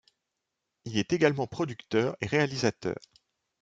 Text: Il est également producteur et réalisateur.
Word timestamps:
Il 0.85 0.97
est 0.97 1.13
également 1.13 1.45
producteur 1.45 2.17
et 2.21 2.25
réalisateur. 2.25 2.95